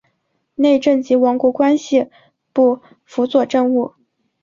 [0.55, 2.09] 内政及王国关系
[2.53, 3.93] 部辅佐政务。